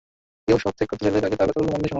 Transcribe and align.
কেউ 0.45 0.57
শপ 0.63 0.73
ত্যাগ 0.77 0.87
করতে 0.91 1.03
চাইলে 1.05 1.17
আগে 1.27 1.37
তার 1.39 1.47
কথাগুলো 1.51 1.65
মন 1.65 1.67
দিয়ে 1.67 1.77
শুনুন! 1.77 1.89